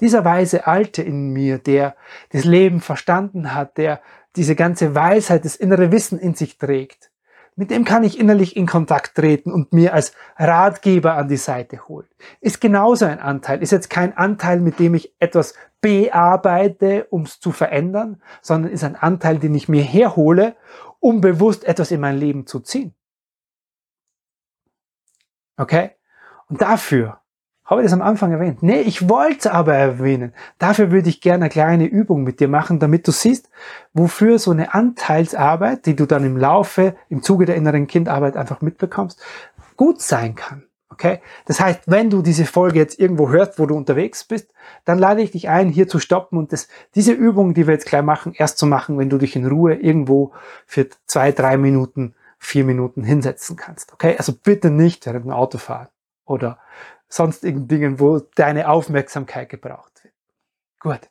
Dieser 0.00 0.24
weise 0.24 0.66
Alte 0.66 1.02
in 1.02 1.34
mir, 1.34 1.58
der 1.58 1.94
das 2.30 2.44
Leben 2.44 2.80
verstanden 2.80 3.54
hat, 3.54 3.76
der 3.76 4.00
diese 4.36 4.56
ganze 4.56 4.94
Weisheit, 4.94 5.44
das 5.44 5.54
innere 5.54 5.92
Wissen 5.92 6.18
in 6.18 6.34
sich 6.34 6.56
trägt, 6.56 7.11
mit 7.54 7.70
dem 7.70 7.84
kann 7.84 8.02
ich 8.02 8.18
innerlich 8.18 8.56
in 8.56 8.66
Kontakt 8.66 9.14
treten 9.14 9.52
und 9.52 9.72
mir 9.72 9.92
als 9.92 10.12
Ratgeber 10.36 11.16
an 11.16 11.28
die 11.28 11.36
Seite 11.36 11.86
holen. 11.88 12.08
Ist 12.40 12.60
genauso 12.60 13.04
ein 13.04 13.20
Anteil. 13.20 13.62
Ist 13.62 13.72
jetzt 13.72 13.90
kein 13.90 14.16
Anteil, 14.16 14.60
mit 14.60 14.78
dem 14.78 14.94
ich 14.94 15.14
etwas 15.18 15.54
bearbeite, 15.80 17.06
um 17.10 17.22
es 17.22 17.40
zu 17.40 17.52
verändern, 17.52 18.22
sondern 18.40 18.72
ist 18.72 18.84
ein 18.84 18.96
Anteil, 18.96 19.38
den 19.38 19.54
ich 19.54 19.68
mir 19.68 19.82
herhole, 19.82 20.56
um 21.00 21.20
bewusst 21.20 21.64
etwas 21.64 21.90
in 21.90 22.00
mein 22.00 22.16
Leben 22.16 22.46
zu 22.46 22.60
ziehen. 22.60 22.94
Okay? 25.56 25.90
Und 26.48 26.62
dafür 26.62 27.21
habe 27.72 27.82
ich 27.82 27.86
das 27.86 27.92
am 27.92 28.02
Anfang 28.02 28.32
erwähnt? 28.32 28.62
Nee, 28.62 28.80
ich 28.80 29.08
wollte 29.08 29.52
aber 29.52 29.74
erwähnen. 29.74 30.32
Dafür 30.58 30.90
würde 30.90 31.08
ich 31.08 31.20
gerne 31.20 31.44
eine 31.44 31.50
kleine 31.50 31.86
Übung 31.86 32.22
mit 32.22 32.40
dir 32.40 32.48
machen, 32.48 32.78
damit 32.78 33.06
du 33.06 33.12
siehst, 33.12 33.50
wofür 33.92 34.38
so 34.38 34.50
eine 34.50 34.74
Anteilsarbeit, 34.74 35.86
die 35.86 35.96
du 35.96 36.06
dann 36.06 36.24
im 36.24 36.36
Laufe, 36.36 36.94
im 37.08 37.22
Zuge 37.22 37.46
der 37.46 37.56
inneren 37.56 37.86
Kindarbeit 37.86 38.36
einfach 38.36 38.60
mitbekommst, 38.60 39.20
gut 39.76 40.00
sein 40.00 40.34
kann. 40.34 40.64
Okay? 40.92 41.20
Das 41.46 41.58
heißt, 41.58 41.82
wenn 41.86 42.10
du 42.10 42.22
diese 42.22 42.44
Folge 42.44 42.78
jetzt 42.78 43.00
irgendwo 43.00 43.30
hörst, 43.30 43.58
wo 43.58 43.66
du 43.66 43.74
unterwegs 43.74 44.24
bist, 44.24 44.52
dann 44.84 44.98
lade 44.98 45.22
ich 45.22 45.30
dich 45.30 45.48
ein, 45.48 45.68
hier 45.68 45.88
zu 45.88 45.98
stoppen 45.98 46.38
und 46.38 46.52
das, 46.52 46.68
diese 46.94 47.12
Übung, 47.12 47.54
die 47.54 47.66
wir 47.66 47.74
jetzt 47.74 47.86
gleich 47.86 48.02
machen, 48.02 48.34
erst 48.36 48.58
zu 48.58 48.66
machen, 48.66 48.98
wenn 48.98 49.08
du 49.08 49.18
dich 49.18 49.34
in 49.34 49.46
Ruhe 49.46 49.74
irgendwo 49.74 50.32
für 50.66 50.86
zwei, 51.06 51.32
drei 51.32 51.56
Minuten, 51.56 52.14
vier 52.38 52.64
Minuten 52.64 53.04
hinsetzen 53.04 53.56
kannst. 53.56 53.92
Okay? 53.92 54.14
Also 54.18 54.32
bitte 54.32 54.70
nicht 54.70 55.06
während 55.06 55.24
dem 55.24 55.32
Autofahren 55.32 55.88
oder 56.26 56.58
sonstigen 57.12 57.68
Dingen, 57.68 58.00
wo 58.00 58.20
deine 58.20 58.68
Aufmerksamkeit 58.68 59.50
gebraucht 59.50 60.02
wird. 60.02 60.14
Gut. 60.80 61.10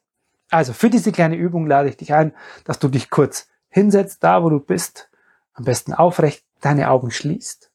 Also 0.49 0.73
für 0.73 0.89
diese 0.89 1.11
kleine 1.11 1.35
Übung 1.35 1.67
lade 1.67 1.89
ich 1.89 1.97
dich 1.97 2.13
ein, 2.13 2.35
dass 2.65 2.79
du 2.79 2.87
dich 2.87 3.09
kurz 3.09 3.47
hinsetzt, 3.69 4.23
da 4.23 4.43
wo 4.43 4.49
du 4.49 4.59
bist, 4.59 5.09
am 5.53 5.63
besten 5.63 5.93
aufrecht 5.93 6.43
deine 6.59 6.89
Augen 6.89 7.11
schließt. 7.11 7.71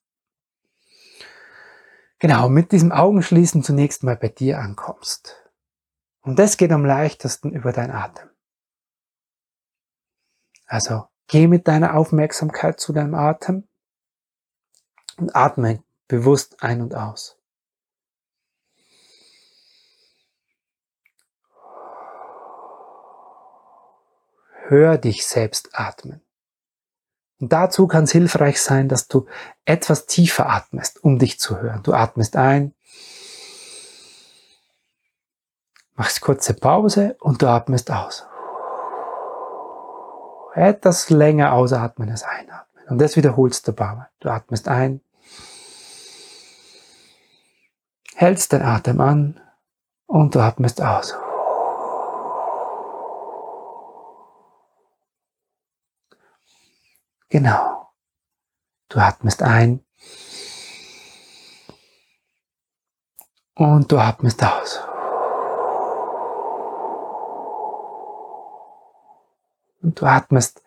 Genau, 2.19 2.49
mit 2.49 2.73
diesem 2.73 2.93
Augenschließen 2.93 3.63
zunächst 3.63 4.03
mal 4.03 4.17
bei 4.17 4.29
dir 4.29 4.59
ankommst. 4.59 5.51
Und 6.23 6.39
das 6.39 6.57
geht 6.57 6.73
am 6.73 6.85
leichtesten 6.85 7.53
über 7.53 7.73
dein 7.73 7.93
Atem. 7.93 8.29
Also 10.67 11.07
geh 11.29 11.47
mit 11.47 11.69
deiner 11.69 11.95
Aufmerksamkeit 11.95 12.81
zu 12.81 12.93
deinem 12.93 13.15
Atem 13.15 13.69
und 15.17 15.37
atme 15.37 15.85
bewusst 16.09 16.63
ein 16.63 16.83
und 16.83 16.95
aus. 16.95 17.36
Hör 24.69 24.99
dich 24.99 25.27
selbst 25.27 25.71
atmen. 25.73 26.21
Und 27.39 27.53
dazu 27.53 27.87
kann 27.87 28.05
es 28.05 28.13
hilfreich 28.13 28.61
sein, 28.61 28.89
dass 28.89 29.09
du 29.09 29.27
etwas 29.65 30.07
tiefer 30.07 30.49
atmest, 30.49 31.03
um 31.05 31.19
dich 31.19 31.39
zu 31.39 31.61
hören. 31.61 31.83
Du 31.83 31.93
atmest 31.93 32.37
ein, 32.37 32.75
machst 35.95 36.21
kurze 36.21 36.55
Pause 36.55 37.17
und 37.21 37.43
du 37.43 37.47
atmest 37.47 37.91
aus. 37.91 38.27
Etwas 40.55 41.11
länger 41.11 41.53
ausatmen 41.53 42.09
als 42.11 42.23
einatmen. 42.23 42.87
Und 42.89 42.99
das 42.99 43.17
wiederholst 43.17 43.67
du 43.69 43.73
ein 43.73 43.77
paar 43.77 43.97
Mal. 43.97 44.09
Du 44.21 44.31
atmest 44.31 44.69
ein, 44.69 45.03
hältst 48.15 48.53
den 48.53 48.63
Atem 48.63 49.01
an 49.03 49.41
und 50.07 50.35
du 50.35 50.41
atmest 50.41 50.81
aus. 50.81 51.15
Genau. 57.37 57.93
Du 58.89 58.99
atmest 58.99 59.43
ein 59.43 59.85
und 63.55 63.93
du 63.93 63.99
atmest 63.99 64.43
aus. 64.43 64.81
Und 69.83 70.01
du 70.01 70.07
atmest 70.07 70.63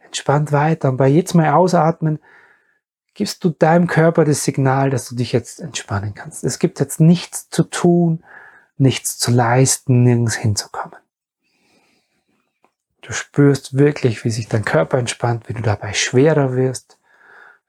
entspannt 0.00 0.50
weiter. 0.50 0.88
Und 0.88 0.96
bei 0.96 1.06
jedem 1.06 1.40
Mal 1.40 1.52
ausatmen 1.52 2.18
gibst 3.14 3.44
du 3.44 3.50
deinem 3.50 3.86
Körper 3.86 4.24
das 4.24 4.42
Signal, 4.42 4.90
dass 4.90 5.08
du 5.08 5.14
dich 5.14 5.30
jetzt 5.30 5.60
entspannen 5.60 6.14
kannst. 6.14 6.42
Es 6.42 6.58
gibt 6.58 6.80
jetzt 6.80 6.98
nichts 6.98 7.48
zu 7.48 7.62
tun, 7.62 8.24
nichts 8.76 9.18
zu 9.18 9.30
leisten, 9.30 10.02
nirgends 10.02 10.34
hinzukommen. 10.34 10.97
Du 13.08 13.14
spürst 13.14 13.78
wirklich, 13.78 14.22
wie 14.26 14.30
sich 14.30 14.48
dein 14.48 14.66
Körper 14.66 14.98
entspannt, 14.98 15.48
wie 15.48 15.54
du 15.54 15.62
dabei 15.62 15.94
schwerer 15.94 16.54
wirst. 16.56 16.98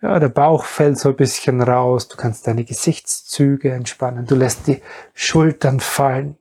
Ja, 0.01 0.19
der 0.19 0.27
Bauch 0.27 0.65
fällt 0.65 1.00
so 1.00 1.10
ein 1.10 1.15
bisschen 1.15 1.62
raus. 1.62 2.10
Du 2.10 2.17
kannst 2.17 2.46
deine 2.46 2.65
Gesichtszüge 2.65 3.72
entspannen. 3.72 4.25
Du 4.25 4.36
lässt 4.36 4.67
die 4.67 4.84
Schultern 5.13 5.79
fallen. 5.79 6.38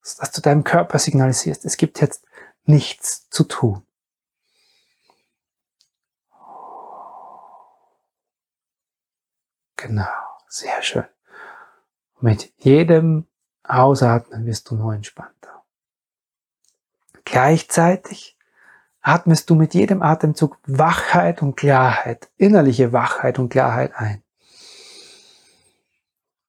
Dass 0.00 0.30
du 0.30 0.40
deinem 0.40 0.62
Körper 0.62 1.00
signalisierst, 1.00 1.64
es 1.64 1.76
gibt 1.76 2.00
jetzt 2.00 2.24
nichts 2.66 3.28
zu 3.30 3.42
tun. 3.42 3.84
Genau, 9.74 10.06
sehr 10.46 10.80
schön. 10.82 11.08
Mit 12.20 12.52
jedem 12.58 13.26
Ausatmen 13.64 14.46
wirst 14.46 14.70
du 14.70 14.76
nur 14.76 14.94
entspannter. 14.94 15.53
Gleichzeitig 17.24 18.36
atmest 19.00 19.50
du 19.50 19.54
mit 19.54 19.74
jedem 19.74 20.02
Atemzug 20.02 20.58
Wachheit 20.66 21.42
und 21.42 21.56
Klarheit, 21.56 22.30
innerliche 22.36 22.92
Wachheit 22.92 23.38
und 23.38 23.50
Klarheit 23.50 23.92
ein. 23.94 24.22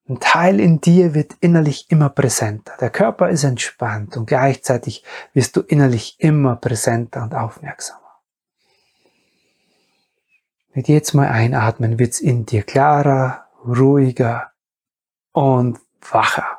Ein 0.08 0.20
Teil 0.20 0.60
in 0.60 0.80
dir 0.80 1.14
wird 1.14 1.34
innerlich 1.40 1.90
immer 1.90 2.08
präsenter. 2.08 2.74
Der 2.80 2.90
Körper 2.90 3.28
ist 3.28 3.42
entspannt 3.42 4.16
und 4.16 4.26
gleichzeitig 4.26 5.04
wirst 5.34 5.56
du 5.56 5.62
innerlich 5.62 6.16
immer 6.18 6.56
präsenter 6.56 7.24
und 7.24 7.34
aufmerksamer. 7.34 8.00
Mit 10.72 10.88
jetzt 10.88 11.14
mal 11.14 11.28
einatmen 11.28 11.98
wird's 11.98 12.20
in 12.20 12.46
dir 12.46 12.62
klarer, 12.62 13.46
ruhiger 13.66 14.52
und 15.32 15.80
wacher. 16.10 16.55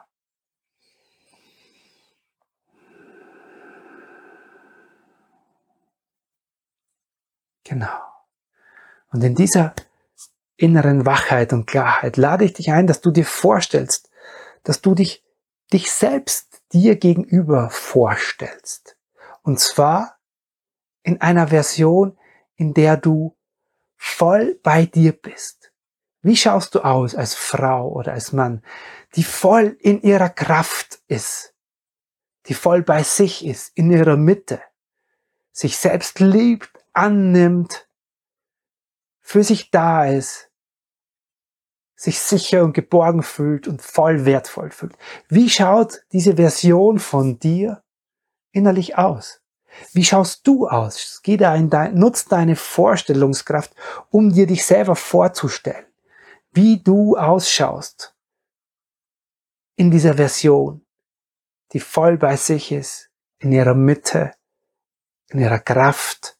Genau. 7.68 8.00
Und 9.12 9.24
in 9.24 9.36
dieser 9.36 9.76
inneren 10.56 11.06
Wachheit 11.06 11.52
und 11.52 11.66
Klarheit 11.66 12.16
lade 12.16 12.46
ich 12.46 12.54
dich 12.54 12.72
ein, 12.72 12.88
dass 12.88 13.02
du 13.02 13.12
dir 13.12 13.26
vorstellst, 13.26 14.10
dass 14.64 14.82
du 14.82 14.96
dich, 14.96 15.24
dich 15.74 15.92
selbst 15.92 16.62
dir 16.72 16.96
gegenüber 16.96 17.70
vorstellst. 17.70 18.98
Und 19.42 19.60
zwar 19.60 20.18
in 21.04 21.20
einer 21.20 21.50
Version, 21.50 22.18
in 22.56 22.74
der 22.74 22.96
du 22.96 23.38
voll 23.98 24.60
bei 24.64 24.86
dir 24.86 25.12
bist. 25.12 25.74
Wie 26.22 26.38
schaust 26.38 26.74
du 26.76 26.82
aus 26.82 27.16
als 27.16 27.36
Frau 27.36 27.90
oder 27.92 28.14
als 28.14 28.32
Mann, 28.32 28.64
die 29.16 29.24
voll 29.24 29.78
in 29.80 30.02
ihrer 30.02 30.30
Kraft 30.30 31.00
ist, 31.08 31.54
die 32.46 32.54
voll 32.54 32.82
bei 32.82 33.04
sich 33.04 33.46
ist, 33.46 33.72
in 33.76 33.92
ihrer 33.92 34.18
Mitte, 34.18 34.62
sich 35.52 35.78
selbst 35.78 36.20
liebt, 36.20 36.77
annimmt, 36.98 37.88
für 39.22 39.44
sich 39.44 39.72
da 39.72 40.06
ist, 40.06 40.50
sich 41.96 42.20
sicher 42.20 42.64
und 42.64 42.74
geborgen 42.74 43.24
fühlt 43.24 43.68
und 43.68 43.82
voll 43.82 44.26
wertvoll 44.26 44.70
fühlt. 44.72 44.98
Wie 45.30 45.50
schaut 45.50 46.02
diese 46.12 46.36
Version 46.36 47.00
von 47.00 47.40
dir 47.40 47.84
innerlich 48.52 48.98
aus? 48.98 49.42
Wie 49.94 50.04
schaust 50.04 50.46
du 50.48 50.68
aus? 50.68 51.22
Geh 51.24 51.38
da 51.38 51.56
in 51.56 51.70
dein, 51.70 51.96
nutz 51.96 52.26
deine 52.26 52.56
Vorstellungskraft, 52.56 53.76
um 54.10 54.32
dir 54.32 54.48
dich 54.48 54.66
selber 54.66 54.96
vorzustellen, 54.96 55.86
wie 56.52 56.80
du 56.82 57.18
ausschaust 57.18 58.16
in 59.76 59.92
dieser 59.92 60.16
Version, 60.16 60.86
die 61.74 61.80
voll 61.80 62.18
bei 62.18 62.36
sich 62.38 62.72
ist, 62.72 63.10
in 63.40 63.52
ihrer 63.52 63.76
Mitte, 63.76 64.32
in 65.30 65.40
ihrer 65.40 65.60
Kraft, 65.60 66.37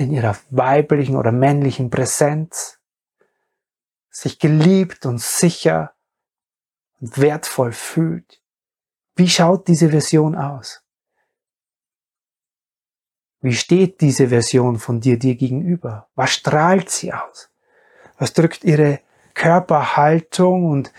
in 0.00 0.10
ihrer 0.12 0.36
weiblichen 0.48 1.16
oder 1.16 1.30
männlichen 1.30 1.90
Präsenz, 1.90 2.78
sich 4.08 4.38
geliebt 4.38 5.04
und 5.04 5.20
sicher 5.20 5.94
und 7.00 7.18
wertvoll 7.18 7.72
fühlt. 7.72 8.42
Wie 9.14 9.28
schaut 9.28 9.68
diese 9.68 9.90
Version 9.90 10.36
aus? 10.36 10.82
Wie 13.42 13.52
steht 13.52 14.00
diese 14.00 14.28
Version 14.28 14.78
von 14.78 15.00
dir 15.00 15.18
dir 15.18 15.34
gegenüber? 15.34 16.08
Was 16.14 16.30
strahlt 16.30 16.90
sie 16.90 17.12
aus? 17.12 17.50
Was 18.18 18.32
drückt 18.32 18.64
ihre 18.64 19.00
Körperhaltung 19.34 20.64
und 20.66 20.92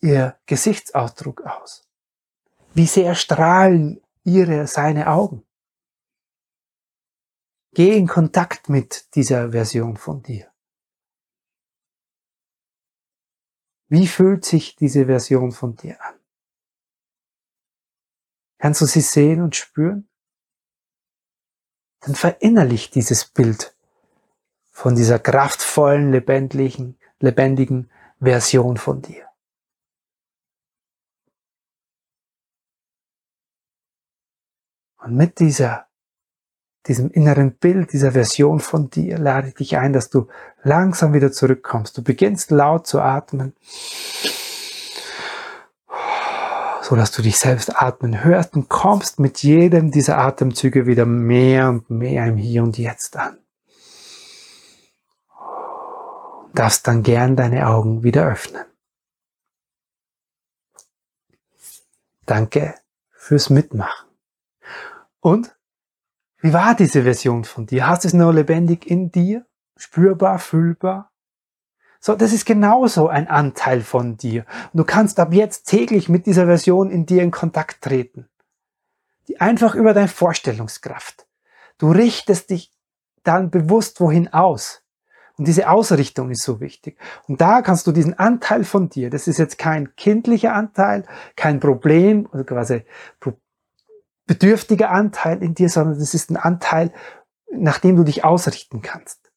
ihr 0.00 0.36
Gesichtsausdruck 0.46 1.42
aus? 1.42 1.86
Wie 2.74 2.86
sehr 2.86 3.14
strahlen 3.14 4.02
ihre, 4.24 4.66
seine 4.66 5.08
Augen? 5.08 5.44
Geh 7.74 7.96
in 7.96 8.06
Kontakt 8.06 8.68
mit 8.68 9.14
dieser 9.14 9.52
Version 9.52 9.96
von 9.96 10.22
dir. 10.22 10.52
Wie 13.88 14.06
fühlt 14.06 14.44
sich 14.44 14.76
diese 14.76 15.06
Version 15.06 15.52
von 15.52 15.76
dir 15.76 16.00
an? 16.02 16.14
Kannst 18.58 18.80
du 18.80 18.86
sie 18.86 19.00
sehen 19.00 19.42
und 19.42 19.56
spüren? 19.56 20.08
dann 22.02 22.14
verinnerlich 22.16 22.90
dieses 22.90 23.24
Bild 23.24 23.76
von 24.70 24.96
dieser 24.96 25.18
kraftvollen, 25.18 26.10
lebendigen, 26.10 26.98
lebendigen 27.20 27.90
Version 28.18 28.76
von 28.76 29.02
dir. 29.02 29.28
Und 34.98 35.16
mit 35.16 35.38
dieser, 35.38 35.88
diesem 36.86 37.10
inneren 37.10 37.52
Bild, 37.52 37.92
dieser 37.92 38.12
Version 38.12 38.60
von 38.60 38.90
dir, 38.90 39.18
lade 39.18 39.48
ich 39.48 39.54
dich 39.54 39.76
ein, 39.76 39.92
dass 39.92 40.10
du 40.10 40.28
langsam 40.62 41.12
wieder 41.12 41.30
zurückkommst. 41.30 41.96
Du 41.96 42.02
beginnst 42.02 42.50
laut 42.50 42.86
zu 42.86 43.00
atmen 43.00 43.54
so 46.92 46.96
dass 46.96 47.10
du 47.10 47.22
dich 47.22 47.38
selbst 47.38 47.80
atmen 47.80 48.22
hörst 48.22 48.54
und 48.54 48.68
kommst 48.68 49.18
mit 49.18 49.42
jedem 49.42 49.90
dieser 49.90 50.18
Atemzüge 50.18 50.86
wieder 50.86 51.06
mehr 51.06 51.70
und 51.70 51.88
mehr 51.88 52.26
im 52.26 52.36
Hier 52.36 52.62
und 52.62 52.76
Jetzt 52.76 53.16
an. 53.16 53.38
Du 56.48 56.52
darfst 56.54 56.86
dann 56.86 57.02
gern 57.02 57.34
deine 57.34 57.66
Augen 57.68 58.02
wieder 58.02 58.26
öffnen. 58.26 58.66
Danke 62.26 62.74
fürs 63.10 63.48
Mitmachen. 63.48 64.10
Und 65.20 65.56
wie 66.42 66.52
war 66.52 66.74
diese 66.74 67.04
Version 67.04 67.44
von 67.44 67.66
dir? 67.66 67.86
Hast 67.86 68.02
du 68.02 68.08
es 68.08 68.14
noch 68.14 68.32
lebendig 68.32 68.84
in 68.90 69.12
dir? 69.12 69.46
Spürbar, 69.76 70.40
fühlbar? 70.40 71.12
So, 72.00 72.16
das 72.16 72.32
ist 72.32 72.46
genauso 72.46 73.06
ein 73.06 73.28
Anteil 73.28 73.80
von 73.80 74.16
dir. 74.16 74.44
Und 74.72 74.78
du 74.78 74.84
kannst 74.84 75.20
ab 75.20 75.32
jetzt 75.32 75.68
täglich 75.68 76.08
mit 76.08 76.26
dieser 76.26 76.46
Version 76.46 76.90
in 76.90 77.06
dir 77.06 77.22
in 77.22 77.30
Kontakt 77.30 77.80
treten. 77.80 78.28
Die 79.28 79.40
einfach 79.40 79.76
über 79.76 79.94
deine 79.94 80.08
Vorstellungskraft. 80.08 81.28
Du 81.78 81.92
richtest 81.92 82.50
dich 82.50 82.72
dann 83.22 83.50
bewusst 83.50 84.00
wohin 84.00 84.32
aus. 84.32 84.82
Und 85.38 85.46
diese 85.46 85.70
Ausrichtung 85.70 86.30
ist 86.30 86.42
so 86.42 86.60
wichtig. 86.60 86.98
Und 87.28 87.40
da 87.40 87.62
kannst 87.62 87.86
du 87.86 87.92
diesen 87.92 88.18
Anteil 88.18 88.64
von 88.64 88.88
dir, 88.88 89.08
das 89.08 89.28
ist 89.28 89.38
jetzt 89.38 89.58
kein 89.58 89.94
kindlicher 89.94 90.54
Anteil, 90.54 91.06
kein 91.36 91.60
Problem, 91.60 92.28
also 92.32 92.44
quasi 92.44 92.84
bedürftiger 94.26 94.90
Anteil 94.90 95.42
in 95.42 95.54
dir, 95.54 95.68
sondern 95.68 95.98
das 95.98 96.14
ist 96.14 96.30
ein 96.30 96.36
Anteil, 96.36 96.92
nach 97.50 97.78
dem 97.78 97.96
du 97.96 98.04
dich 98.04 98.24
ausrichten 98.24 98.82
kannst. 98.82 99.30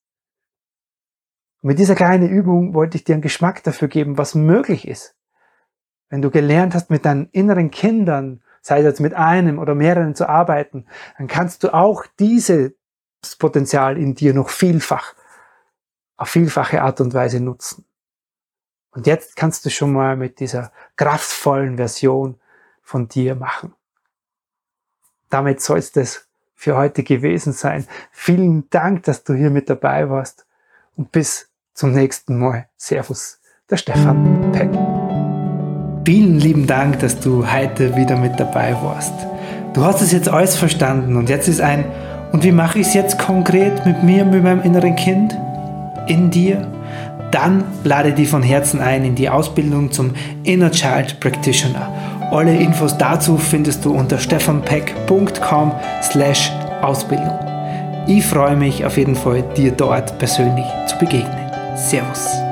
Und 1.61 1.69
mit 1.69 1.79
dieser 1.79 1.95
kleinen 1.95 2.29
Übung 2.29 2.73
wollte 2.73 2.97
ich 2.97 3.03
dir 3.03 3.13
einen 3.13 3.21
Geschmack 3.21 3.63
dafür 3.63 3.87
geben, 3.87 4.17
was 4.17 4.35
möglich 4.35 4.87
ist. 4.87 5.15
Wenn 6.09 6.21
du 6.21 6.29
gelernt 6.29 6.75
hast, 6.75 6.89
mit 6.89 7.05
deinen 7.05 7.27
inneren 7.31 7.71
Kindern, 7.71 8.43
sei 8.61 8.79
es 8.79 8.85
jetzt 8.85 8.99
mit 8.99 9.13
einem 9.13 9.59
oder 9.59 9.75
mehreren 9.75 10.15
zu 10.15 10.29
arbeiten, 10.29 10.85
dann 11.17 11.27
kannst 11.27 11.63
du 11.63 11.73
auch 11.73 12.05
dieses 12.19 12.73
Potenzial 13.39 13.97
in 13.97 14.15
dir 14.15 14.33
noch 14.33 14.49
vielfach, 14.49 15.15
auf 16.15 16.29
vielfache 16.29 16.81
Art 16.81 17.01
und 17.01 17.13
Weise 17.13 17.41
nutzen. 17.41 17.85
Und 18.91 19.07
jetzt 19.07 19.35
kannst 19.35 19.65
du 19.65 19.69
schon 19.69 19.91
mal 19.91 20.15
mit 20.15 20.39
dieser 20.39 20.71
kraftvollen 20.95 21.75
Version 21.75 22.39
von 22.81 23.07
dir 23.07 23.35
machen. 23.35 23.73
Damit 25.29 25.61
soll 25.61 25.79
es 25.79 25.91
das 25.91 26.27
für 26.55 26.77
heute 26.77 27.03
gewesen 27.03 27.53
sein. 27.53 27.85
Vielen 28.11 28.69
Dank, 28.69 29.03
dass 29.03 29.23
du 29.23 29.33
hier 29.33 29.49
mit 29.49 29.69
dabei 29.69 30.09
warst 30.09 30.45
und 30.95 31.11
bis 31.11 31.49
zum 31.73 31.91
nächsten 31.91 32.39
Mal. 32.39 32.67
Servus, 32.77 33.39
der 33.69 33.77
Stefan 33.77 34.51
Peck. 34.51 34.69
Vielen 36.05 36.39
lieben 36.39 36.67
Dank, 36.67 36.99
dass 36.99 37.19
du 37.19 37.51
heute 37.51 37.95
wieder 37.95 38.15
mit 38.15 38.39
dabei 38.39 38.73
warst. 38.81 39.13
Du 39.73 39.83
hast 39.83 40.01
es 40.01 40.11
jetzt 40.11 40.29
alles 40.29 40.55
verstanden 40.55 41.17
und 41.17 41.29
jetzt 41.29 41.47
ist 41.47 41.61
ein, 41.61 41.83
und 42.31 42.43
wie 42.43 42.51
mache 42.51 42.79
ich 42.79 42.87
es 42.87 42.93
jetzt 42.93 43.19
konkret 43.19 43.85
mit 43.85 44.03
mir, 44.03 44.23
mit 44.25 44.43
meinem 44.43 44.61
inneren 44.61 44.95
Kind? 44.95 45.37
In 46.07 46.29
dir? 46.29 46.71
Dann 47.31 47.63
lade 47.83 48.13
dich 48.13 48.29
von 48.29 48.43
Herzen 48.43 48.79
ein 48.79 49.03
in 49.03 49.15
die 49.15 49.29
Ausbildung 49.29 49.91
zum 49.91 50.13
Inner 50.43 50.71
Child 50.71 51.19
Practitioner. 51.19 51.91
Alle 52.35 52.53
Infos 52.53 52.97
dazu 52.97 53.37
findest 53.37 53.85
du 53.85 53.93
unter 53.95 54.17
stefanpeck.com 54.17 55.71
slash 56.03 56.51
Ausbildung. 56.81 57.39
Ich 58.07 58.25
freue 58.25 58.57
mich 58.57 58.83
auf 58.83 58.97
jeden 58.97 59.15
Fall, 59.15 59.41
dir 59.55 59.71
dort 59.71 60.17
persönlich 60.19 60.65
zu 60.85 60.97
begegnen. 60.97 61.49
Servus. 61.77 62.44